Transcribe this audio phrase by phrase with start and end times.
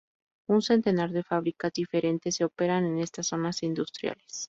[0.47, 4.39] Un centenar de fábricas diferentes se operan en estas zonas industriales.